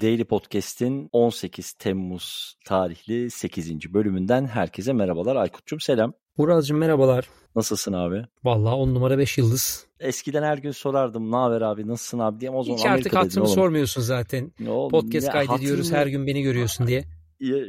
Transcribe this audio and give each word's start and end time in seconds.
Daily 0.00 0.24
Podcast'in 0.24 1.08
18 1.12 1.72
Temmuz 1.72 2.56
tarihli 2.64 3.30
8. 3.30 3.94
bölümünden 3.94 4.46
herkese 4.46 4.92
merhabalar. 4.92 5.36
Aykut'cum 5.36 5.80
selam. 5.80 6.12
Murat'cığım 6.38 6.78
merhabalar. 6.78 7.28
Nasılsın 7.56 7.92
abi? 7.92 8.24
Vallahi 8.44 8.74
10 8.74 8.94
numara 8.94 9.18
5 9.18 9.38
yıldız. 9.38 9.86
Eskiden 10.00 10.42
her 10.42 10.58
gün 10.58 10.70
sorardım 10.70 11.30
ne 11.30 11.36
haber 11.36 11.60
abi 11.60 11.88
nasılsın 11.88 12.18
abi 12.18 12.40
diye 12.40 12.50
o 12.50 12.62
zaman 12.62 12.78
Hiç 12.78 12.86
artık 12.86 13.16
hatırımı 13.16 13.48
sormuyorsun 13.48 14.02
zaten. 14.02 14.52
Oğlum, 14.68 14.90
Podcast 14.90 15.26
ya, 15.26 15.32
kaydediyoruz 15.32 15.86
hatırını... 15.86 16.00
her 16.00 16.06
gün 16.06 16.26
beni 16.26 16.42
görüyorsun 16.42 16.86
diye. 16.86 17.04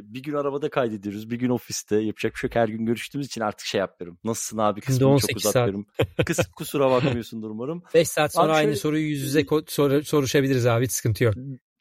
Bir 0.03 0.23
gün 0.23 0.33
arabada 0.33 0.69
kaydediyoruz, 0.69 1.29
bir 1.29 1.35
gün 1.35 1.49
ofiste. 1.49 1.95
Yapacak 1.95 2.33
bir 2.33 2.37
şey 2.37 2.47
yok. 2.47 2.55
Her 2.55 2.67
gün 2.67 2.85
görüştüğümüz 2.85 3.27
için 3.27 3.41
artık 3.41 3.67
şey 3.67 3.79
yapıyorum. 3.79 4.17
Nasılsın 4.23 4.57
abi 4.57 4.81
kısmını 4.81 5.19
çok 5.19 5.35
uzatmıyorum. 5.35 5.85
Kıs, 6.25 6.39
kusura 6.55 6.91
bakmıyorsundur 6.91 7.49
umarım. 7.49 7.83
5 7.93 8.07
saat 8.07 8.33
sonra 8.33 8.45
abi 8.45 8.51
aynı 8.51 8.65
şöyle... 8.65 8.75
soruyu 8.75 9.07
yüz 9.07 9.21
yüze 9.21 9.45
sor, 9.67 10.01
soruşabiliriz 10.01 10.65
abi 10.65 10.85
hiç 10.85 10.91
sıkıntı 10.91 11.23
yok. 11.23 11.33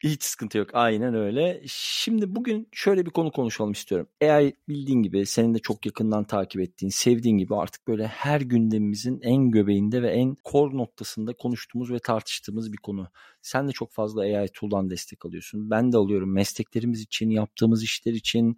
Hiç 0.03 0.23
sıkıntı 0.23 0.57
yok. 0.57 0.69
Aynen 0.73 1.13
öyle. 1.15 1.61
Şimdi 1.67 2.35
bugün 2.35 2.67
şöyle 2.71 3.05
bir 3.05 3.11
konu 3.11 3.31
konuşalım 3.31 3.71
istiyorum. 3.71 4.07
AI 4.23 4.53
bildiğin 4.67 5.03
gibi 5.03 5.25
senin 5.25 5.53
de 5.53 5.59
çok 5.59 5.85
yakından 5.85 6.23
takip 6.23 6.61
ettiğin, 6.61 6.89
sevdiğin 6.89 7.37
gibi 7.37 7.55
artık 7.55 7.87
böyle 7.87 8.07
her 8.07 8.41
gündemimizin 8.41 9.19
en 9.21 9.51
göbeğinde 9.51 10.01
ve 10.01 10.09
en 10.11 10.35
core 10.51 10.77
noktasında 10.77 11.33
konuştuğumuz 11.33 11.91
ve 11.91 11.99
tartıştığımız 11.99 12.71
bir 12.73 12.77
konu. 12.77 13.07
Sen 13.41 13.67
de 13.67 13.71
çok 13.71 13.91
fazla 13.91 14.21
AI 14.21 14.47
tool'dan 14.53 14.89
destek 14.89 15.25
alıyorsun. 15.25 15.69
Ben 15.69 15.91
de 15.91 15.97
alıyorum 15.97 16.33
mesleklerimiz 16.33 17.01
için, 17.01 17.29
yaptığımız 17.29 17.83
işler 17.83 18.13
için, 18.13 18.57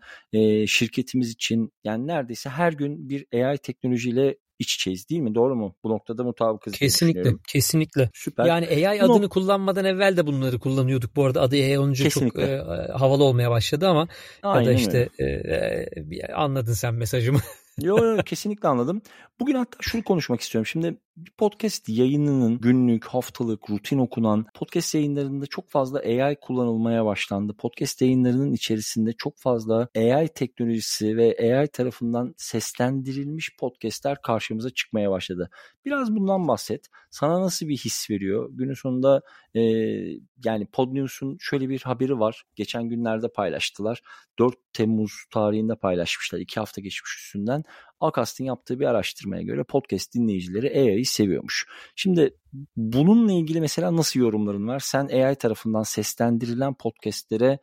şirketimiz 0.68 1.30
için. 1.30 1.72
Yani 1.84 2.08
neredeyse 2.08 2.50
her 2.50 2.74
gün 2.74 3.10
bir 3.10 3.26
AI 3.34 3.58
teknolojiyle 3.58 4.38
iç 4.60 4.76
içeyiz 4.76 5.10
değil 5.10 5.22
mi? 5.22 5.36
Doğru 5.36 5.56
mu? 5.56 5.76
Bu 5.84 5.90
noktada 5.90 6.24
mutabıkız. 6.24 6.74
Kesinlikle. 6.74 7.34
Kesinlikle. 7.48 8.10
Süper. 8.14 8.46
Yani 8.46 8.68
AI 8.68 9.02
adını 9.02 9.22
no. 9.22 9.30
kullanmadan 9.30 9.86
evvel 9.86 10.18
de 10.18 10.28
bunları 10.28 10.60
kullanıyorduk. 10.60 11.16
Bu 11.16 11.26
arada 11.26 11.42
adı 11.42 11.56
AI 11.56 11.80
olunca 11.80 12.10
çok 12.10 12.40
e, 12.40 12.64
havalı 12.94 13.24
olmaya 13.24 13.52
başladı 13.52 13.88
ama 13.88 14.08
Aynen 14.44 14.62
ya 14.62 14.78
da 14.78 14.80
işte 14.80 15.10
e, 15.20 15.26
e, 15.26 16.34
anladın 16.34 16.74
sen 16.74 16.94
mesajımı. 16.94 17.40
Yok 17.82 18.02
yok 18.02 18.26
kesinlikle 18.26 18.68
anladım. 18.68 19.02
Bugün 19.40 19.56
hatta 19.56 19.78
şunu 19.82 20.04
konuşmak 20.04 20.42
istiyorum. 20.42 20.66
Şimdi 20.66 20.98
podcast 21.38 21.90
yayınının 21.90 22.60
günlük, 22.60 23.06
haftalık, 23.06 23.70
rutin 23.70 24.00
okunan 24.00 24.46
podcast 24.54 24.96
yayınlarında 24.96 25.46
çok 25.46 25.70
fazla 25.70 26.00
AI 26.00 26.36
kullanılmaya 26.42 27.06
başlandı. 27.06 27.54
Podcast 27.58 28.02
yayınlarının 28.02 28.54
içerisinde 28.54 29.14
çok 29.14 29.38
fazla 29.38 29.88
AI 29.98 30.28
teknolojisi 30.28 31.18
ve 31.18 31.38
AI 31.42 31.68
tarafından 31.68 32.34
seslendirilmiş 32.38 33.58
podcastler 33.60 34.22
karşımıza 34.22 34.70
çıkmaya 34.70 35.12
başladı. 35.12 35.50
Biraz 35.86 36.16
bundan 36.16 36.48
bahset. 36.48 36.88
Sana 37.10 37.42
nasıl 37.42 37.68
bir 37.68 37.78
his 37.78 38.10
veriyor? 38.10 38.50
Günün 38.54 38.74
sonunda 38.74 39.22
e, 39.56 39.62
yani 40.46 40.66
Podnews'un 40.72 41.38
şöyle 41.40 41.70
bir 41.70 41.82
haberi 41.82 42.20
var. 42.20 42.44
Geçen 42.56 42.90
günlerde 42.90 43.28
paylaştılar. 43.28 44.02
4 44.40 44.56
Temmuz 44.74 45.12
tarihinde 45.32 45.76
paylaşmışlar. 45.76 46.40
2 46.40 46.60
hafta 46.60 46.82
geçmiş 46.82 47.18
üstünden. 47.18 47.64
Akast'ın 48.00 48.46
yaptığı 48.46 48.80
bir 48.80 48.86
araştırmaya 48.86 49.42
göre 49.42 49.64
podcast 49.64 50.14
dinleyicileri 50.14 50.80
AI'yi 50.80 51.06
seviyormuş. 51.06 51.68
Şimdi 51.96 52.38
bununla 52.76 53.32
ilgili 53.32 53.62
mesela 53.62 53.96
nasıl 53.96 54.20
yorumların 54.20 54.68
var? 54.68 54.80
Sen 54.80 55.08
AI 55.08 55.36
tarafından 55.36 55.84
seslendirilen 55.84 56.74
podcastlere 56.74 57.60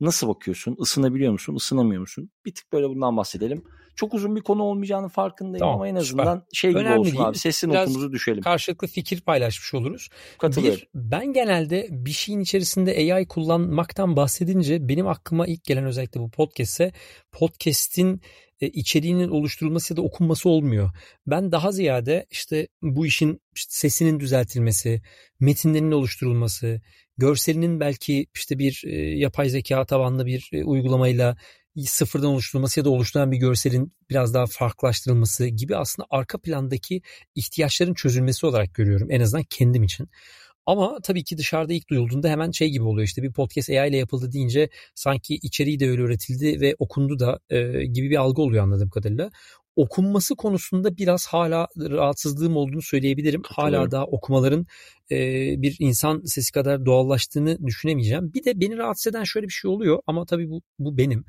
nasıl 0.00 0.28
bakıyorsun? 0.28 0.76
Isınabiliyor 0.82 1.32
musun? 1.32 1.54
Isınamıyor 1.54 2.00
musun? 2.00 2.30
Bir 2.46 2.54
tık 2.54 2.72
böyle 2.72 2.88
bundan 2.88 3.16
bahsedelim. 3.16 3.64
Çok 3.94 4.14
uzun 4.14 4.36
bir 4.36 4.40
konu 4.40 4.62
olmayacağının 4.62 5.08
farkındayım 5.08 5.58
tamam, 5.58 5.74
ama 5.74 5.88
en 5.88 5.94
azından 5.94 6.36
süper. 6.36 6.48
şey 6.52 6.70
gibi 6.70 6.80
Önemli 6.80 6.98
olsun 6.98 7.12
değil. 7.12 7.24
abi 7.24 7.38
sesin 7.38 7.68
notumuzu 7.68 8.12
düşelim. 8.12 8.42
Karşılıklı 8.42 8.88
fikir 8.88 9.20
paylaşmış 9.20 9.74
oluruz. 9.74 10.08
Katılıyorum. 10.38 10.80
Bir, 10.80 10.88
ben 10.94 11.32
genelde 11.32 11.86
bir 11.90 12.10
şeyin 12.10 12.40
içerisinde 12.40 13.14
AI 13.14 13.28
kullanmaktan 13.28 14.16
bahsedince 14.16 14.88
benim 14.88 15.08
aklıma 15.08 15.46
ilk 15.46 15.64
gelen 15.64 15.84
özellikle 15.84 16.20
bu 16.20 16.30
podcast'e 16.30 16.92
podcast'in 17.32 18.20
e, 18.60 18.66
içeriğinin 18.66 19.28
oluşturulması 19.28 19.92
ya 19.92 19.96
da 19.96 20.02
okunması 20.02 20.48
olmuyor. 20.48 20.90
Ben 21.26 21.52
daha 21.52 21.72
ziyade 21.72 22.26
işte 22.30 22.68
bu 22.82 23.06
işin 23.06 23.40
sesinin 23.54 24.20
düzeltilmesi, 24.20 25.02
metinlerinin 25.40 25.92
oluşturulması, 25.92 26.80
görselinin 27.18 27.80
belki 27.80 28.26
işte 28.34 28.58
bir 28.58 28.82
e, 28.86 29.18
yapay 29.18 29.48
zeka 29.48 29.86
tabanlı 29.86 30.26
bir 30.26 30.50
e, 30.52 30.64
uygulamayla 30.64 31.36
sıfırdan 31.86 32.28
oluşturulması 32.28 32.80
ya 32.80 32.84
da 32.84 32.90
oluşturan 32.90 33.32
bir 33.32 33.36
görselin 33.36 33.92
biraz 34.10 34.34
daha 34.34 34.46
farklılaştırılması 34.46 35.46
gibi 35.46 35.76
aslında 35.76 36.06
arka 36.10 36.38
plandaki 36.38 37.02
ihtiyaçların 37.34 37.94
çözülmesi 37.94 38.46
olarak 38.46 38.74
görüyorum 38.74 39.10
en 39.10 39.20
azından 39.20 39.44
kendim 39.50 39.82
için. 39.82 40.08
Ama 40.70 40.98
tabii 41.02 41.24
ki 41.24 41.38
dışarıda 41.38 41.72
ilk 41.72 41.90
duyulduğunda 41.90 42.28
hemen 42.28 42.50
şey 42.50 42.70
gibi 42.70 42.84
oluyor 42.84 43.06
işte 43.06 43.22
bir 43.22 43.32
podcast 43.32 43.70
AI 43.70 43.88
ile 43.88 43.96
yapıldı 43.96 44.32
deyince 44.32 44.68
sanki 44.94 45.34
içeriği 45.34 45.80
de 45.80 45.90
öyle 45.90 46.02
üretildi 46.02 46.60
ve 46.60 46.74
okundu 46.78 47.18
da 47.18 47.38
e, 47.50 47.86
gibi 47.86 48.10
bir 48.10 48.16
algı 48.16 48.42
oluyor 48.42 48.64
anladığım 48.64 48.90
kadarıyla. 48.90 49.30
Okunması 49.76 50.36
konusunda 50.36 50.96
biraz 50.96 51.26
hala 51.26 51.68
rahatsızlığım 51.78 52.56
olduğunu 52.56 52.82
söyleyebilirim. 52.82 53.42
Hala 53.46 53.90
daha 53.90 54.04
okumaların 54.04 54.66
e, 55.10 55.16
bir 55.62 55.76
insan 55.78 56.22
sesi 56.24 56.52
kadar 56.52 56.86
doğallaştığını 56.86 57.66
düşünemeyeceğim. 57.66 58.34
Bir 58.34 58.44
de 58.44 58.60
beni 58.60 58.76
rahatsız 58.76 59.06
eden 59.06 59.24
şöyle 59.24 59.46
bir 59.46 59.52
şey 59.52 59.70
oluyor 59.70 60.00
ama 60.06 60.26
tabii 60.26 60.50
bu, 60.50 60.62
bu 60.78 60.98
benim. 60.98 61.24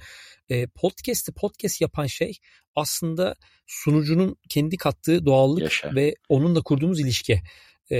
E, 0.50 0.68
podcast'i 0.68 1.31
podcast 1.31 1.81
yapan 1.81 2.06
şey 2.06 2.38
aslında 2.75 3.35
sunucunun 3.68 4.35
kendi 4.50 4.78
kattığı 4.78 5.25
doğallık 5.25 5.62
Yaşa. 5.62 5.96
ve 5.96 6.16
onunla 6.29 6.62
kurduğumuz 6.62 7.00
ilişki. 7.00 7.41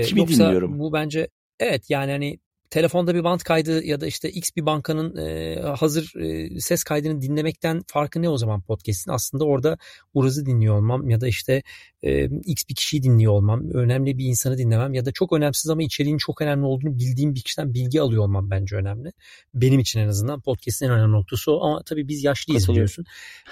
Kimi 0.00 0.20
yoksa 0.20 0.44
dinliyorum? 0.44 0.78
Bu 0.78 0.92
bence 0.92 1.28
evet 1.60 1.90
yani 1.90 2.10
hani 2.10 2.38
telefonda 2.72 3.14
bir 3.14 3.24
band 3.24 3.40
kaydı 3.40 3.84
ya 3.84 4.00
da 4.00 4.06
işte 4.06 4.30
X 4.30 4.50
bir 4.56 4.66
bankanın 4.66 5.16
e, 5.16 5.60
hazır 5.60 6.12
e, 6.20 6.60
ses 6.60 6.84
kaydını 6.84 7.22
dinlemekten 7.22 7.82
farkı 7.86 8.22
ne 8.22 8.28
o 8.28 8.36
zaman 8.36 8.62
podcast'in? 8.62 9.10
Aslında 9.10 9.44
orada 9.44 9.78
Uraz'ı 10.14 10.46
dinliyor 10.46 10.76
olmam 10.76 11.10
ya 11.10 11.20
da 11.20 11.28
işte 11.28 11.62
e, 12.02 12.24
X 12.24 12.62
bir 12.68 12.74
kişiyi 12.74 13.02
dinliyor 13.02 13.32
olmam, 13.32 13.70
önemli 13.70 14.18
bir 14.18 14.24
insanı 14.24 14.58
dinlemem 14.58 14.94
ya 14.94 15.04
da 15.04 15.12
çok 15.12 15.32
önemsiz 15.32 15.70
ama 15.70 15.82
içeriğin 15.82 16.18
çok 16.18 16.42
önemli 16.42 16.66
olduğunu 16.66 16.98
bildiğim 16.98 17.34
bir 17.34 17.40
kişiden 17.40 17.74
bilgi 17.74 18.00
alıyor 18.00 18.22
olmam 18.22 18.50
bence 18.50 18.76
önemli. 18.76 19.12
Benim 19.54 19.80
için 19.80 20.00
en 20.00 20.08
azından 20.08 20.40
podcast'in 20.40 20.86
en 20.86 20.92
önemli 20.92 21.12
noktası 21.12 21.52
o 21.52 21.64
ama 21.64 21.82
tabii 21.82 22.08
biz 22.08 22.24
yaşlıyız 22.24 22.68
biliyorsun. 22.68 23.04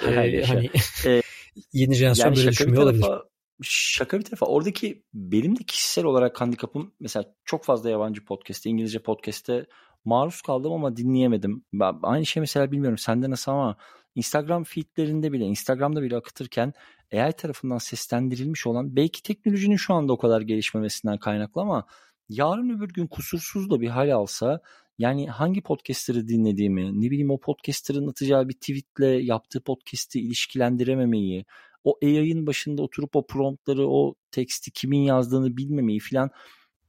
Ee, 0.06 0.44
hani 0.46 0.70
yeni 1.72 1.94
jenerasyon 1.94 2.26
yani 2.26 2.36
böyle 2.36 2.50
düşünmüyor 2.50 2.82
olabilir 2.82 3.29
şaka 3.62 4.18
bir 4.18 4.24
tarafa 4.24 4.46
oradaki 4.46 5.04
benim 5.14 5.58
de 5.58 5.64
kişisel 5.64 6.04
olarak 6.04 6.40
handikapım 6.40 6.94
mesela 7.00 7.24
çok 7.44 7.64
fazla 7.64 7.90
yabancı 7.90 8.24
podcast'te 8.24 8.70
İngilizce 8.70 8.98
podcast'te 8.98 9.66
maruz 10.04 10.42
kaldım 10.42 10.72
ama 10.72 10.96
dinleyemedim. 10.96 11.64
Ben, 11.72 11.98
aynı 12.02 12.26
şey 12.26 12.40
mesela 12.40 12.72
bilmiyorum 12.72 12.98
sende 12.98 13.30
nasıl 13.30 13.52
ama 13.52 13.76
Instagram 14.14 14.64
feedlerinde 14.64 15.32
bile 15.32 15.44
Instagram'da 15.44 16.02
bile 16.02 16.16
akıtırken 16.16 16.72
AI 17.12 17.32
tarafından 17.32 17.78
seslendirilmiş 17.78 18.66
olan 18.66 18.96
belki 18.96 19.22
teknolojinin 19.22 19.76
şu 19.76 19.94
anda 19.94 20.12
o 20.12 20.18
kadar 20.18 20.40
gelişmemesinden 20.40 21.18
kaynaklı 21.18 21.60
ama 21.60 21.86
yarın 22.28 22.78
öbür 22.78 22.88
gün 22.88 23.06
kusursuz 23.06 23.70
da 23.70 23.80
bir 23.80 23.88
hal 23.88 24.14
alsa 24.14 24.60
yani 24.98 25.30
hangi 25.30 25.62
podcastları 25.62 26.28
dinlediğimi, 26.28 27.00
ne 27.00 27.10
bileyim 27.10 27.30
o 27.30 27.40
podcaster'ın 27.40 28.08
atacağı 28.08 28.48
bir 28.48 28.54
tweetle 28.54 29.06
yaptığı 29.06 29.60
podcast'i 29.60 30.20
ilişkilendirememeyi, 30.20 31.44
o 31.84 31.98
AI'ın 32.02 32.46
başında 32.46 32.82
oturup 32.82 33.16
o 33.16 33.26
promptları, 33.26 33.88
o 33.88 34.14
teksti 34.30 34.70
kimin 34.70 35.00
yazdığını 35.00 35.56
bilmemeyi 35.56 36.00
falan 36.00 36.30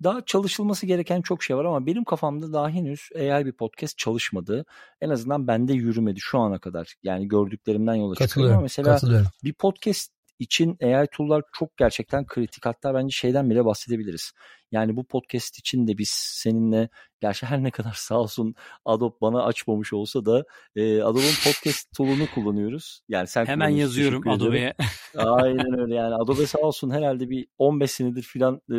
daha 0.03 0.25
çalışılması 0.25 0.85
gereken 0.85 1.22
çok 1.22 1.44
şey 1.44 1.57
var 1.57 1.66
ama 1.66 1.85
benim 1.85 2.03
kafamda 2.03 2.53
daha 2.53 2.69
henüz 2.69 3.09
AI 3.16 3.46
bir 3.46 3.51
podcast 3.51 3.97
çalışmadı. 3.97 4.66
En 5.01 5.09
azından 5.09 5.47
bende 5.47 5.74
yürümedi 5.74 6.19
şu 6.19 6.40
ana 6.40 6.59
kadar. 6.59 6.96
Yani 7.03 7.28
gördüklerimden 7.28 7.96
yola 7.96 8.16
çıkıyorum 8.16 8.53
ama 8.53 8.62
mesela 8.62 9.00
bir 9.44 9.53
podcast 9.53 10.12
için 10.40 10.78
AI 10.84 11.07
tool'lar 11.12 11.44
çok 11.53 11.78
gerçekten 11.78 12.25
kritik. 12.25 12.66
Hatta 12.66 12.94
bence 12.94 13.12
şeyden 13.12 13.50
bile 13.50 13.66
bahsedebiliriz. 13.66 14.31
Yani 14.71 14.95
bu 14.95 15.03
podcast 15.03 15.59
için 15.59 15.87
de 15.87 15.97
biz 15.97 16.09
seninle 16.13 16.89
gerçi 17.21 17.45
her 17.45 17.63
ne 17.63 17.71
kadar 17.71 17.93
sağ 17.95 18.19
olsun 18.19 18.55
Adobe 18.85 19.15
bana 19.21 19.43
açmamış 19.43 19.94
olsa 19.94 20.25
da 20.25 20.44
e, 20.75 21.01
Adobe'un 21.01 21.33
podcast 21.44 21.97
tool'unu 21.97 22.27
kullanıyoruz. 22.35 23.01
Yani 23.09 23.27
sen 23.27 23.45
hemen 23.45 23.69
yazıyorum 23.69 24.29
Adobe'ye. 24.29 24.73
Aynen 25.15 25.79
öyle 25.79 25.95
yani 25.95 26.15
Adobe 26.23 26.45
sağ 26.45 26.59
olsun 26.59 26.89
herhalde 26.89 27.29
bir 27.29 27.47
15 27.57 27.91
senedir 27.91 28.21
filan 28.21 28.56
e, 28.56 28.75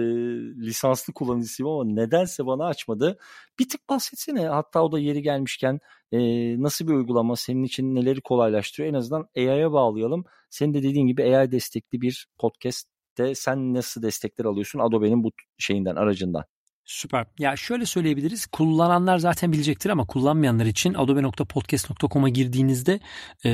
lisanslı 0.66 1.12
kullanıcısıyım 1.12 1.72
ama 1.72 1.84
nedense 1.84 2.46
bana 2.46 2.66
açmadı. 2.66 3.18
Bir 3.58 3.68
tık 3.68 3.88
bahsetsene 3.88 4.46
hatta 4.46 4.82
o 4.82 4.92
da 4.92 4.98
yeri 4.98 5.22
gelmişken 5.22 5.80
e, 6.12 6.18
nasıl 6.62 6.88
bir 6.88 6.92
uygulama 6.92 7.36
senin 7.36 7.62
için 7.62 7.94
neleri 7.94 8.20
kolaylaştırıyor 8.20 8.94
en 8.94 8.98
azından 8.98 9.28
AI'ya 9.36 9.72
bağlayalım. 9.72 10.24
Senin 10.50 10.74
de 10.74 10.82
dediğin 10.82 11.06
gibi 11.06 11.36
AI 11.36 11.52
destekli 11.52 12.00
bir 12.00 12.26
podcast 12.38 12.91
de 13.18 13.34
sen 13.34 13.74
nasıl 13.74 14.02
destekler 14.02 14.44
alıyorsun 14.44 14.78
Adobe'nin 14.78 15.24
bu 15.24 15.32
şeyinden 15.58 15.96
aracından? 15.96 16.44
Süper. 16.84 17.26
Ya 17.38 17.56
şöyle 17.56 17.86
söyleyebiliriz. 17.86 18.46
Kullananlar 18.46 19.18
zaten 19.18 19.52
bilecektir 19.52 19.90
ama 19.90 20.06
kullanmayanlar 20.06 20.66
için 20.66 20.94
adobe.podcast.com'a 20.94 22.28
girdiğinizde 22.28 23.00
e, 23.44 23.50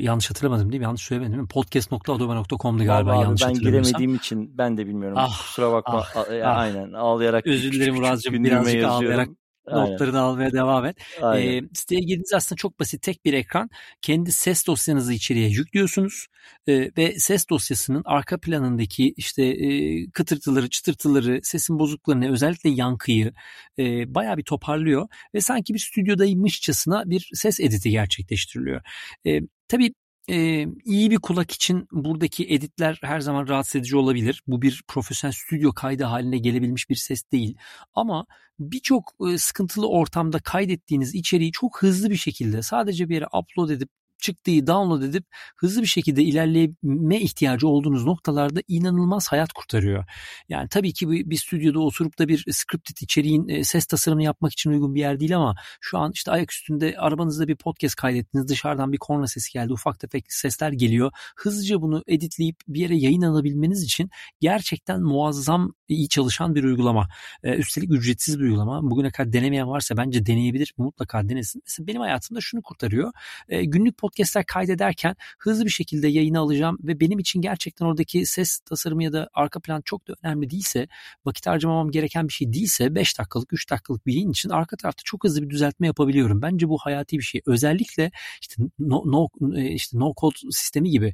yanlış 0.00 0.30
hatırlamadım 0.30 0.72
değil 0.72 0.80
mi? 0.80 0.84
Yanlış 0.84 1.02
söylemedim 1.02 1.32
değil 1.32 1.42
mi? 1.42 1.48
Podcast.adobe.com'du 1.48 2.84
galiba 2.84 3.12
abi, 3.12 3.22
yanlış 3.22 3.42
ben 3.46 3.54
giremediğim 3.54 4.14
için 4.14 4.58
ben 4.58 4.76
de 4.78 4.86
bilmiyorum. 4.86 5.18
Ah, 5.20 5.42
Kusura 5.42 5.72
bakma. 5.72 6.04
Ah, 6.14 6.24
ah. 6.44 6.58
Aynen 6.58 6.92
ağlayarak. 6.92 7.46
Özür 7.46 7.72
dilerim 7.72 7.94
Murat'cığım 7.94 8.44
birazcık 8.44 8.84
ağlayarak 8.84 9.28
Notlarını 9.70 10.20
almaya 10.20 10.52
devam 10.52 10.84
et. 10.86 10.96
E, 11.36 11.60
siteye 11.74 12.00
girdiğiniz 12.00 12.32
aslında 12.34 12.56
çok 12.56 12.80
basit 12.80 13.02
tek 13.02 13.24
bir 13.24 13.32
ekran. 13.32 13.70
Kendi 14.02 14.32
ses 14.32 14.66
dosyanızı 14.66 15.12
içeriye 15.12 15.48
yüklüyorsunuz 15.48 16.26
e, 16.66 16.90
ve 16.96 17.18
ses 17.18 17.48
dosyasının 17.48 18.02
arka 18.04 18.40
planındaki 18.40 19.14
işte 19.16 19.44
e, 19.44 20.10
kıtırtıları, 20.10 20.70
çıtırtıları, 20.70 21.40
sesin 21.42 21.78
bozukluklarını 21.78 22.32
özellikle 22.32 22.70
yankıyı 22.70 23.32
e, 23.78 24.14
bayağı 24.14 24.36
bir 24.36 24.44
toparlıyor 24.44 25.08
ve 25.34 25.40
sanki 25.40 25.74
bir 25.74 25.78
stüdyodaymışçasına 25.78 27.02
bir 27.10 27.30
ses 27.34 27.60
editi 27.60 27.90
gerçekleştiriliyor. 27.90 28.82
E, 29.26 29.40
tabii 29.68 29.94
ee, 30.28 30.66
iyi 30.84 31.10
bir 31.10 31.16
kulak 31.16 31.50
için 31.50 31.88
buradaki 31.92 32.54
editler 32.54 32.98
her 33.02 33.20
zaman 33.20 33.48
rahatsız 33.48 33.76
edici 33.76 33.96
olabilir. 33.96 34.42
Bu 34.46 34.62
bir 34.62 34.84
profesyonel 34.88 35.32
stüdyo 35.32 35.72
kaydı 35.72 36.04
haline 36.04 36.38
gelebilmiş 36.38 36.90
bir 36.90 36.94
ses 36.94 37.22
değil. 37.32 37.56
Ama 37.94 38.26
birçok 38.58 39.14
e, 39.28 39.38
sıkıntılı 39.38 39.88
ortamda 39.88 40.38
kaydettiğiniz 40.38 41.14
içeriği 41.14 41.52
çok 41.52 41.82
hızlı 41.82 42.10
bir 42.10 42.16
şekilde 42.16 42.62
sadece 42.62 43.08
bir 43.08 43.14
yere 43.14 43.26
upload 43.26 43.70
edip 43.70 43.88
çıktığı 44.22 44.66
download 44.66 45.02
edip 45.02 45.24
hızlı 45.56 45.82
bir 45.82 45.86
şekilde 45.86 46.22
ilerleme 46.22 47.20
ihtiyacı 47.20 47.68
olduğunuz 47.68 48.04
noktalarda 48.04 48.60
inanılmaz 48.68 49.28
hayat 49.28 49.52
kurtarıyor. 49.52 50.04
Yani 50.48 50.68
tabii 50.68 50.92
ki 50.92 51.10
bir, 51.10 51.30
bir 51.30 51.36
stüdyoda 51.36 51.80
oturup 51.80 52.18
da 52.18 52.28
bir 52.28 52.44
scripted 52.50 52.96
içeriğin 53.00 53.48
e, 53.48 53.64
ses 53.64 53.86
tasarımını 53.86 54.24
yapmak 54.24 54.52
için 54.52 54.70
uygun 54.70 54.94
bir 54.94 55.00
yer 55.00 55.20
değil 55.20 55.36
ama 55.36 55.54
şu 55.80 55.98
an 55.98 56.12
işte 56.14 56.30
ayak 56.30 56.52
üstünde 56.52 56.94
arabanızda 56.98 57.48
bir 57.48 57.56
podcast 57.56 57.94
kaydettiniz. 57.94 58.48
Dışarıdan 58.48 58.92
bir 58.92 58.98
korna 58.98 59.26
sesi 59.26 59.52
geldi. 59.52 59.72
Ufak 59.72 60.00
tefek 60.00 60.32
sesler 60.32 60.72
geliyor. 60.72 61.12
Hızlıca 61.36 61.82
bunu 61.82 62.02
editleyip 62.06 62.56
bir 62.68 62.80
yere 62.80 62.96
yayın 62.96 63.22
alabilmeniz 63.22 63.82
için 63.82 64.10
gerçekten 64.40 65.02
muazzam 65.02 65.74
iyi 65.94 66.08
çalışan 66.08 66.54
bir 66.54 66.64
uygulama. 66.64 67.08
Ee, 67.42 67.54
üstelik 67.54 67.90
ücretsiz 67.92 68.38
bir 68.38 68.44
uygulama. 68.44 68.90
Bugüne 68.90 69.10
kadar 69.10 69.32
denemeyen 69.32 69.68
varsa 69.68 69.96
bence 69.96 70.26
deneyebilir. 70.26 70.74
Mutlaka 70.76 71.28
denesin. 71.28 71.62
Mesela 71.66 71.86
benim 71.86 72.00
hayatımda 72.00 72.40
şunu 72.40 72.62
kurtarıyor. 72.62 73.12
Ee, 73.48 73.64
günlük 73.64 73.98
podcast 73.98 74.22
podcastler 74.22 74.46
kaydederken 74.46 75.16
hızlı 75.38 75.64
bir 75.64 75.70
şekilde 75.70 76.08
yayını 76.08 76.38
alacağım 76.38 76.78
ve 76.82 77.00
benim 77.00 77.18
için 77.18 77.40
gerçekten 77.40 77.86
oradaki 77.86 78.26
ses 78.26 78.58
tasarımı 78.58 79.04
ya 79.04 79.12
da 79.12 79.28
arka 79.34 79.60
plan 79.60 79.82
çok 79.84 80.08
da 80.08 80.14
önemli 80.22 80.50
değilse, 80.50 80.88
vakit 81.24 81.46
harcamamam 81.46 81.90
gereken 81.90 82.28
bir 82.28 82.32
şey 82.32 82.52
değilse 82.52 82.94
5 82.94 83.18
dakikalık, 83.18 83.52
3 83.52 83.70
dakikalık 83.70 84.06
bir 84.06 84.14
yayın 84.14 84.30
için 84.30 84.50
arka 84.50 84.76
tarafta 84.76 85.02
çok 85.04 85.24
hızlı 85.24 85.42
bir 85.42 85.50
düzeltme 85.50 85.86
yapabiliyorum. 85.86 86.42
Bence 86.42 86.68
bu 86.68 86.78
hayati 86.78 87.18
bir 87.18 87.22
şey. 87.22 87.40
Özellikle 87.46 88.10
işte 88.40 88.62
no, 88.78 89.02
no, 89.06 89.28
e, 89.56 89.70
işte 89.70 89.98
no 89.98 90.12
code 90.20 90.38
sistemi 90.50 90.90
gibi 90.90 91.12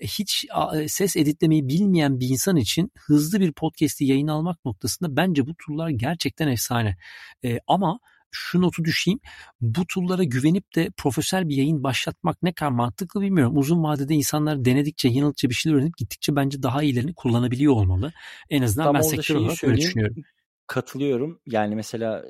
hiç 0.00 0.46
ses 0.86 1.16
editlemeyi 1.16 1.68
bilmeyen 1.68 2.20
bir 2.20 2.28
insan 2.28 2.56
için 2.56 2.92
hızlı 2.98 3.40
bir 3.40 3.52
podcast'i 3.52 4.04
yayın 4.04 4.28
almak 4.28 4.64
noktasında 4.64 5.16
bence 5.16 5.46
bu 5.46 5.54
tool'lar 5.54 5.88
gerçekten 5.88 6.48
efsane. 6.48 6.96
Ee, 7.44 7.58
ama 7.66 7.98
şu 8.30 8.62
notu 8.62 8.84
düşeyim. 8.84 9.20
Bu 9.60 9.86
tool'lara 9.86 10.24
güvenip 10.24 10.74
de 10.74 10.90
profesyonel 10.96 11.48
bir 11.48 11.56
yayın 11.56 11.82
başlatmak 11.82 12.42
ne 12.42 12.52
kadar 12.52 12.70
mantıklı 12.70 13.20
bilmiyorum. 13.20 13.58
Uzun 13.58 13.82
vadede 13.82 14.14
insanlar 14.14 14.64
denedikçe, 14.64 15.08
yanıldıkça 15.08 15.48
bir 15.48 15.54
şeyler 15.54 15.76
öğrenip 15.76 15.96
gittikçe 15.96 16.36
bence 16.36 16.62
daha 16.62 16.82
iyilerini 16.82 17.14
kullanabiliyor 17.14 17.72
olmalı. 17.72 18.12
En 18.50 18.62
azından 18.62 18.84
Tam 18.84 18.94
ben 18.94 19.00
sektör 19.00 19.34
olarak 19.34 19.64
öyle 19.64 19.76
düşünüyorum. 19.76 20.16
Katılıyorum. 20.66 21.40
Yani 21.46 21.74
mesela 21.76 22.24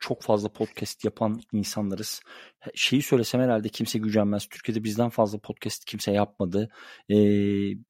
çok 0.00 0.22
fazla 0.22 0.48
podcast 0.48 1.04
yapan 1.04 1.40
insanlarız. 1.52 2.20
Şeyi 2.74 3.02
söylesem 3.02 3.40
herhalde 3.40 3.68
kimse 3.68 3.98
gücenmez. 3.98 4.46
Türkiye'de 4.50 4.84
bizden 4.84 5.08
fazla 5.08 5.38
podcast 5.38 5.84
kimse 5.84 6.12
yapmadı. 6.12 6.68
Ee, 7.08 7.16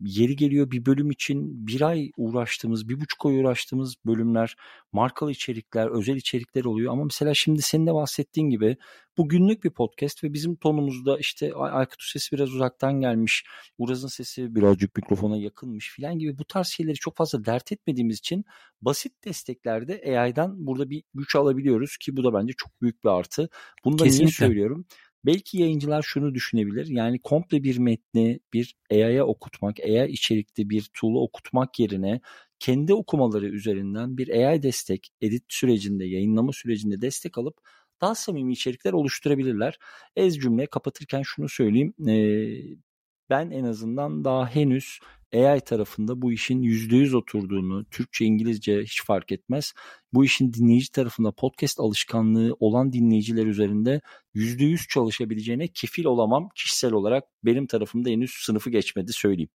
yeri 0.01 0.37
geliyor 0.37 0.71
bir 0.71 0.87
bölüm 0.87 1.11
için 1.11 1.67
bir 1.67 1.83
ay 1.83 2.11
uğraştığımız, 2.17 2.89
bir 2.89 3.01
buçuk 3.01 3.27
ay 3.27 3.41
uğraştığımız 3.41 3.95
bölümler, 4.07 4.57
markalı 4.93 5.31
içerikler, 5.31 5.87
özel 5.99 6.17
içerikler 6.17 6.65
oluyor. 6.65 6.93
Ama 6.93 7.05
mesela 7.05 7.35
şimdi 7.35 7.63
senin 7.63 7.87
de 7.87 7.95
bahsettiğin 7.95 8.51
gibi 8.51 8.77
bu 9.21 9.29
günlük 9.29 9.65
bir 9.65 9.71
podcast 9.71 10.25
ve 10.25 10.33
bizim 10.33 10.57
tonumuzda 10.57 11.19
işte 11.19 11.55
Aykut 11.55 12.03
sesi 12.03 12.37
biraz 12.37 12.55
uzaktan 12.55 13.01
gelmiş, 13.01 13.45
Uraz'ın 13.79 14.09
sesi 14.09 14.55
birazcık 14.55 14.97
mikrofona 14.97 15.37
yakınmış 15.37 15.91
filan 15.91 16.19
gibi 16.19 16.39
bu 16.39 16.45
tarz 16.45 16.67
şeyleri 16.67 16.95
çok 16.95 17.17
fazla 17.17 17.45
dert 17.45 17.73
etmediğimiz 17.73 18.19
için 18.19 18.45
basit 18.83 19.25
desteklerde 19.25 20.19
AI'dan 20.21 20.67
burada 20.67 20.91
bir 20.91 21.03
güç 21.15 21.37
alabiliyoruz 21.37 21.97
ki 21.97 22.17
bu 22.17 22.25
da 22.25 22.35
bence 22.35 22.53
çok 22.57 22.83
büyük 22.83 23.05
bir 23.05 23.09
artı. 23.09 23.49
Bunu 23.85 23.99
da 23.99 24.05
Kesinlikle. 24.05 24.25
niye 24.25 24.33
söylüyorum? 24.33 24.87
Belki 25.25 25.59
yayıncılar 25.59 26.03
şunu 26.03 26.35
düşünebilir. 26.35 26.87
Yani 26.87 27.23
komple 27.23 27.63
bir 27.63 27.79
metni 27.79 28.41
bir 28.53 28.77
AI'ya 28.91 29.27
okutmak, 29.27 29.81
AI 29.81 30.11
içerikli 30.11 30.71
bir 30.71 30.91
tool'u 30.95 31.23
okutmak 31.23 31.79
yerine 31.79 32.21
kendi 32.59 32.95
okumaları 32.95 33.49
üzerinden 33.49 34.19
bir 34.19 34.29
AI 34.29 34.63
destek, 34.63 35.13
edit 35.21 35.45
sürecinde, 35.49 36.05
yayınlama 36.05 36.53
sürecinde 36.53 37.01
destek 37.01 37.39
alıp 37.39 37.61
daha 38.01 38.15
samimi 38.15 38.53
içerikler 38.53 38.93
oluşturabilirler. 38.93 39.79
Ez 40.17 40.39
cümle 40.39 40.67
kapatırken 40.67 41.23
şunu 41.23 41.49
söyleyeyim. 41.49 41.95
E, 42.09 42.15
ben 43.31 43.51
en 43.51 43.65
azından 43.65 44.25
daha 44.25 44.47
henüz 44.47 44.99
AI 45.35 45.61
tarafında 45.61 46.23
bu 46.23 46.33
işin 46.33 46.63
%100 46.63 47.17
oturduğunu, 47.17 47.85
Türkçe, 47.85 48.25
İngilizce 48.25 48.83
hiç 48.83 49.05
fark 49.05 49.33
etmez. 49.33 49.73
Bu 50.13 50.25
işin 50.25 50.53
dinleyici 50.53 50.93
tarafında 50.93 51.33
podcast 51.33 51.81
alışkanlığı 51.81 52.57
olan 52.61 52.93
dinleyiciler 52.93 53.47
üzerinde 53.47 54.01
%100 54.35 54.89
çalışabileceğine 54.89 55.69
kefil 55.69 56.05
olamam 56.05 56.49
kişisel 56.55 56.93
olarak. 56.93 57.25
Benim 57.45 57.67
tarafımda 57.67 58.11
henüz 58.11 58.31
sınıfı 58.31 58.71
geçmedi 58.71 59.13
söyleyeyim. 59.13 59.51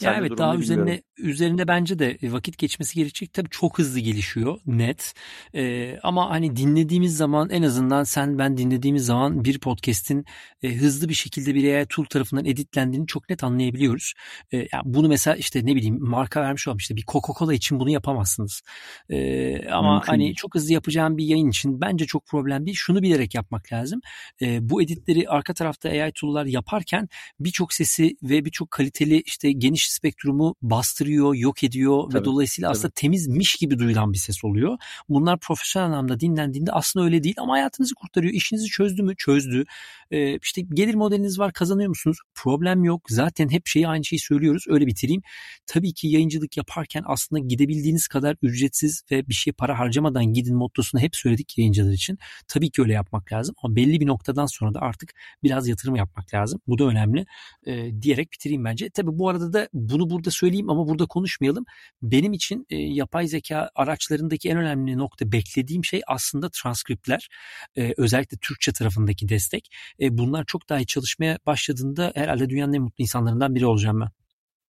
Ya 0.00 0.14
evet 0.18 0.38
daha 0.38 0.56
üzerine 0.56 1.02
üzerinde 1.18 1.68
bence 1.68 1.98
de 1.98 2.18
vakit 2.22 2.58
geçmesi 2.58 2.94
gerekecek. 2.94 3.32
Tabii 3.32 3.48
çok 3.50 3.78
hızlı 3.78 4.00
gelişiyor 4.00 4.60
net. 4.66 5.14
Ee, 5.54 5.98
ama 6.02 6.30
hani 6.30 6.56
dinlediğimiz 6.56 7.16
zaman 7.16 7.50
en 7.50 7.62
azından 7.62 8.04
sen 8.04 8.38
ben 8.38 8.56
dinlediğimiz 8.56 9.06
zaman 9.06 9.44
bir 9.44 9.58
podcast'in 9.58 10.24
e, 10.62 10.74
hızlı 10.74 11.08
bir 11.08 11.14
şekilde 11.14 11.54
bir 11.54 11.74
AI 11.74 11.86
tool 11.86 12.04
tarafından 12.04 12.44
editlendiğini 12.44 13.06
çok 13.06 13.30
net 13.30 13.44
anlayabiliyoruz. 13.44 14.14
Ee, 14.52 14.56
yani 14.56 14.82
bunu 14.84 15.08
mesela 15.08 15.36
işte 15.36 15.66
ne 15.66 15.76
bileyim 15.76 15.98
marka 16.00 16.40
vermiş 16.42 16.68
olan 16.68 16.78
işte 16.78 16.96
bir 16.96 17.02
Coca-Cola 17.02 17.54
için 17.54 17.80
bunu 17.80 17.90
yapamazsınız. 17.90 18.62
Ee, 19.10 19.68
ama 19.68 19.92
Mümkün. 19.92 20.12
hani 20.12 20.34
çok 20.34 20.54
hızlı 20.54 20.72
yapacağım 20.72 21.16
bir 21.18 21.24
yayın 21.24 21.48
için 21.48 21.80
bence 21.80 22.06
çok 22.06 22.26
problem 22.26 22.66
değil. 22.66 22.76
Şunu 22.80 23.02
bilerek 23.02 23.34
yapmak 23.34 23.72
lazım. 23.72 24.00
Ee, 24.42 24.58
bu 24.70 24.82
editleri 24.82 25.28
arka 25.28 25.54
tarafta 25.54 25.88
AI 25.88 26.12
tool'lar 26.12 26.46
yaparken 26.46 27.08
birçok 27.40 27.72
sesi 27.72 28.16
ve 28.22 28.44
birçok 28.44 28.70
kaliteli 28.70 29.22
işte 29.26 29.52
geniş 29.52 29.83
geniş 29.84 29.92
spektrumu 29.92 30.54
bastırıyor, 30.62 31.34
yok 31.34 31.64
ediyor 31.64 32.02
tabii, 32.10 32.20
ve 32.20 32.24
dolayısıyla 32.24 32.68
tabii. 32.68 32.78
aslında 32.78 32.92
temizmiş 32.94 33.56
gibi 33.56 33.78
duyulan 33.78 34.12
bir 34.12 34.18
ses 34.18 34.44
oluyor. 34.44 34.78
Bunlar 35.08 35.38
profesyonel 35.38 35.88
anlamda 35.88 36.20
dinlendiğinde 36.20 36.72
aslında 36.72 37.06
öyle 37.06 37.22
değil 37.22 37.34
ama 37.38 37.52
hayatınızı 37.54 37.94
kurtarıyor. 37.94 38.34
İşinizi 38.34 38.66
çözdü 38.66 39.02
mü? 39.02 39.14
Çözdü. 39.16 39.64
Ee, 40.10 40.38
işte 40.38 40.62
gelir 40.62 40.94
modeliniz 40.94 41.38
var 41.38 41.52
kazanıyor 41.52 41.88
musunuz? 41.88 42.18
Problem 42.34 42.84
yok. 42.84 43.02
Zaten 43.08 43.48
hep 43.48 43.66
şeyi 43.66 43.88
aynı 43.88 44.04
şeyi 44.04 44.20
söylüyoruz. 44.20 44.64
Öyle 44.68 44.86
bitireyim. 44.86 45.22
Tabii 45.66 45.92
ki 45.92 46.08
yayıncılık 46.08 46.56
yaparken 46.56 47.02
aslında 47.06 47.40
gidebildiğiniz 47.46 48.08
kadar 48.08 48.36
ücretsiz 48.42 49.02
ve 49.10 49.28
bir 49.28 49.34
şey 49.34 49.52
para 49.52 49.78
harcamadan 49.78 50.24
gidin 50.24 50.56
mottosunu 50.56 51.00
hep 51.00 51.16
söyledik 51.16 51.58
yayıncılar 51.58 51.92
için. 51.92 52.18
Tabii 52.48 52.70
ki 52.70 52.82
öyle 52.82 52.92
yapmak 52.92 53.32
lazım 53.32 53.54
ama 53.62 53.76
belli 53.76 54.00
bir 54.00 54.06
noktadan 54.06 54.46
sonra 54.46 54.74
da 54.74 54.80
artık 54.80 55.14
biraz 55.42 55.68
yatırım 55.68 55.96
yapmak 55.96 56.34
lazım. 56.34 56.60
Bu 56.66 56.78
da 56.78 56.84
önemli 56.84 57.26
e, 57.66 58.02
diyerek 58.02 58.32
bitireyim 58.32 58.64
bence. 58.64 58.90
Tabii 58.90 59.18
bu 59.18 59.28
arada 59.28 59.52
da 59.52 59.68
bunu 59.74 60.10
burada 60.10 60.30
söyleyeyim 60.30 60.70
ama 60.70 60.88
burada 60.88 61.06
konuşmayalım. 61.06 61.64
Benim 62.02 62.32
için 62.32 62.66
e, 62.70 62.76
yapay 62.76 63.26
zeka 63.26 63.70
araçlarındaki 63.74 64.48
en 64.48 64.56
önemli 64.58 64.98
nokta 64.98 65.32
beklediğim 65.32 65.84
şey 65.84 66.02
aslında 66.06 66.50
transkriptler. 66.50 67.28
E, 67.76 67.94
özellikle 67.96 68.36
Türkçe 68.40 68.72
tarafındaki 68.72 69.28
destek. 69.28 69.68
E, 70.00 70.18
bunlar 70.18 70.44
çok 70.44 70.68
daha 70.68 70.78
iyi 70.78 70.86
çalışmaya 70.86 71.38
başladığında 71.46 72.12
herhalde 72.14 72.48
dünyanın 72.48 72.72
en 72.72 72.82
mutlu 72.82 73.02
insanlarından 73.02 73.54
biri 73.54 73.66
olacağım 73.66 74.00
ben. 74.00 74.08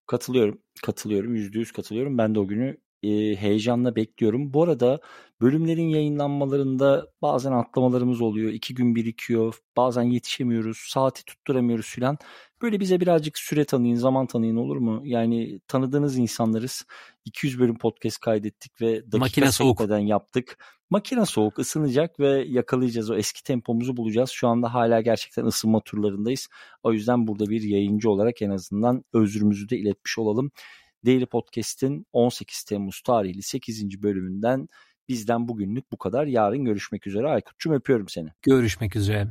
Katılıyorum. 0.08 0.62
Katılıyorum. 0.84 1.36
Yüzde 1.36 1.60
yüz 1.60 1.72
katılıyorum. 1.72 2.18
Ben 2.18 2.36
de 2.36 2.40
o 2.40 2.48
günü 2.48 2.78
e, 3.04 3.36
heyecanla 3.36 3.96
bekliyorum. 3.96 4.54
Bu 4.54 4.64
arada 4.64 5.00
bölümlerin 5.42 5.88
yayınlanmalarında 5.88 7.08
bazen 7.22 7.52
atlamalarımız 7.52 8.22
oluyor. 8.22 8.52
iki 8.52 8.76
gün 8.76 8.96
birikiyor. 8.96 9.56
Bazen 9.78 10.04
yetişemiyoruz. 10.04 10.78
Saati 10.78 11.26
tutturamıyoruz 11.26 11.86
filan. 11.86 12.18
Böyle 12.62 12.80
bize 12.80 13.00
birazcık 13.00 13.38
süre 13.38 13.66
tanıyın, 13.66 13.96
zaman 13.96 14.28
tanıyın 14.28 14.56
olur 14.56 14.78
mu? 14.78 15.02
Yani 15.04 15.60
tanıdığınız 15.68 16.18
insanlarız. 16.18 16.86
200 17.26 17.60
bölüm 17.60 17.78
podcast 17.78 18.20
kaydettik 18.20 18.82
ve 18.82 18.96
dakika 18.96 19.18
Makine 19.18 19.52
soğuk. 19.52 19.82
yaptık. 20.02 20.58
Makine 20.90 21.26
soğuk, 21.26 21.60
ısınacak 21.60 22.20
ve 22.20 22.46
yakalayacağız. 22.48 23.10
O 23.10 23.16
eski 23.16 23.44
tempomuzu 23.44 23.98
bulacağız. 23.98 24.30
Şu 24.30 24.48
anda 24.48 24.74
hala 24.74 25.02
gerçekten 25.02 25.46
ısınma 25.46 25.82
turlarındayız. 25.82 26.48
O 26.84 26.94
yüzden 26.94 27.28
burada 27.28 27.50
bir 27.50 27.62
yayıncı 27.62 28.10
olarak 28.10 28.42
en 28.42 28.50
azından 28.50 29.04
özrümüzü 29.14 29.70
de 29.70 29.78
iletmiş 29.78 30.18
olalım. 30.18 30.52
Daily 31.06 31.26
Podcast'in 31.26 32.06
18 32.14 32.64
Temmuz 32.64 33.02
tarihli 33.02 33.42
8. 33.42 34.04
bölümünden 34.04 34.68
bizden 35.10 35.48
bugünlük 35.48 35.92
bu 35.92 35.98
kadar. 35.98 36.26
Yarın 36.26 36.66
görüşmek 36.66 37.08
üzere. 37.08 37.28
Aykut'cum 37.28 37.74
öpüyorum 37.74 38.10
seni. 38.10 38.30
Görüşmek 38.42 38.96
üzere. 38.96 39.28